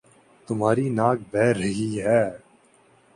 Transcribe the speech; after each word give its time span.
تمہاری 0.47 0.85
ناک 0.97 1.17
بہ 1.31 1.45
رہی 1.59 1.89
ہے 2.03 2.23